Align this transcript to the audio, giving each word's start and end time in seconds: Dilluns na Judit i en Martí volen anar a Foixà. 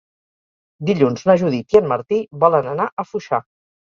Dilluns 0.89 1.25
na 1.29 1.35
Judit 1.41 1.75
i 1.75 1.79
en 1.79 1.89
Martí 1.91 2.17
volen 2.45 2.71
anar 2.73 2.89
a 2.89 3.07
Foixà. 3.11 3.41